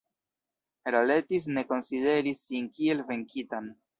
Rhalettis 0.95 1.45
ne 1.57 1.63
konsideris 1.73 2.43
sin 2.47 2.73
kiel 2.79 3.07
venkitan. 3.13 3.71